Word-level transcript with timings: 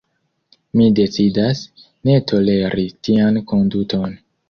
Mi 0.81 0.87
decidas, 0.99 1.63
ne 2.09 2.19
toleri 2.35 2.91
tian 3.09 3.43
konduton. 3.55 4.23